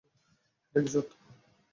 এটা 0.67 0.79
কি 0.83 0.89
সত্য? 0.93 1.11